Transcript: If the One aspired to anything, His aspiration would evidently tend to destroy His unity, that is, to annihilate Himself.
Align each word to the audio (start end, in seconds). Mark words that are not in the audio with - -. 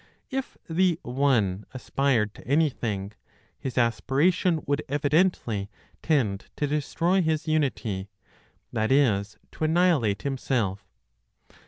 If 0.31 0.57
the 0.67 0.99
One 1.03 1.67
aspired 1.75 2.33
to 2.33 2.47
anything, 2.47 3.11
His 3.59 3.77
aspiration 3.77 4.63
would 4.65 4.81
evidently 4.89 5.69
tend 6.01 6.45
to 6.55 6.65
destroy 6.65 7.21
His 7.21 7.47
unity, 7.47 8.09
that 8.73 8.91
is, 8.91 9.37
to 9.51 9.63
annihilate 9.65 10.23
Himself. 10.23 10.83